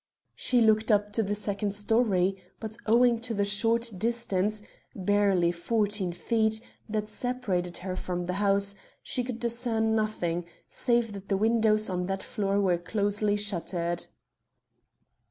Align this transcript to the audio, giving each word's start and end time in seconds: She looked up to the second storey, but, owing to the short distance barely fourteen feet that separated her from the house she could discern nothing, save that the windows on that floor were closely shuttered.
She 0.33 0.61
looked 0.61 0.91
up 0.91 1.11
to 1.13 1.21
the 1.21 1.35
second 1.35 1.75
storey, 1.75 2.35
but, 2.59 2.75
owing 2.87 3.19
to 3.19 3.35
the 3.35 3.45
short 3.45 3.91
distance 3.95 4.63
barely 4.95 5.51
fourteen 5.51 6.11
feet 6.11 6.59
that 6.89 7.07
separated 7.07 7.77
her 7.85 7.95
from 7.95 8.25
the 8.25 8.33
house 8.41 8.73
she 9.03 9.23
could 9.23 9.39
discern 9.39 9.93
nothing, 9.93 10.45
save 10.67 11.13
that 11.13 11.29
the 11.29 11.37
windows 11.37 11.87
on 11.87 12.07
that 12.07 12.23
floor 12.23 12.59
were 12.59 12.79
closely 12.79 13.35
shuttered. 13.35 14.07